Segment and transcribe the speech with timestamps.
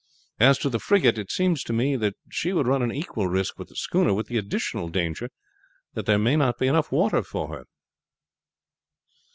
[0.39, 3.59] As to the frigate, it seems to me that she would run an equal risk
[3.59, 5.29] with the schooner, with the additional danger
[5.93, 7.65] that there may not be water enough for her."